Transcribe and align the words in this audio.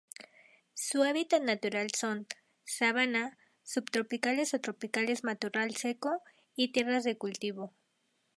Su 0.73 1.03
hábitat 1.03 1.43
natural 1.43 1.91
son: 1.91 2.25
sabana, 2.63 3.37
subtropicales 3.61 4.55
o 4.55 4.59
tropicales 4.59 5.23
matorral 5.23 5.75
seco, 5.75 6.23
y 6.55 6.71
tierras 6.71 7.03
de 7.03 7.19
cultivo. 7.19 7.75